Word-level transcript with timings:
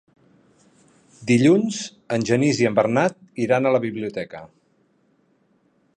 Dilluns 1.31 1.81
en 2.17 2.25
Genís 2.31 2.63
i 2.63 2.69
en 2.71 2.79
Bernat 2.79 3.19
iran 3.47 3.69
a 3.73 3.77
la 3.77 3.83
biblioteca. 3.87 4.45